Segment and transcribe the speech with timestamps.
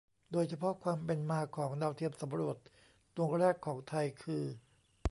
[0.31, 2.57] โดยเฉพาะความเป็นมาของดาวเทียมสำรวจ
[3.15, 4.43] ดวงแรกของไทยคือ